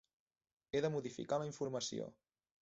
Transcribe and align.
He 0.77 0.81
de 0.85 0.91
modificar 0.95 1.39
la 1.43 1.47
informació. 1.51 2.09